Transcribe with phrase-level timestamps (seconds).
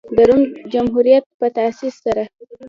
[0.15, 0.41] د روم
[0.73, 2.23] جمهوریت په تاسیس سره.